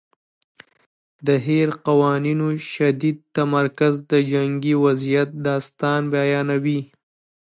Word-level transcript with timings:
د 1.25 1.27
هیر 1.45 1.69
قوانینو 1.87 2.47
شدید 2.73 3.17
تمرکز 3.35 3.93
د 4.11 4.13
جنګي 4.31 4.75
وضعیت 4.85 5.29
داستان 5.47 6.01
بیانوي. 6.13 6.81